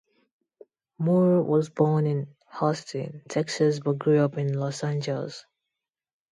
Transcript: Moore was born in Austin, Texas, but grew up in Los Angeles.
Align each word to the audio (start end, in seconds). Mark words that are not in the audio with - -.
Moore 0.97 1.43
was 1.43 1.69
born 1.69 2.07
in 2.07 2.33
Austin, 2.59 3.21
Texas, 3.29 3.79
but 3.79 3.99
grew 3.99 4.21
up 4.21 4.35
in 4.35 4.51
Los 4.51 4.83
Angeles. 4.83 5.45